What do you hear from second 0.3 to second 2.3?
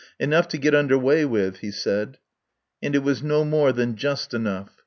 to get under way with, he said.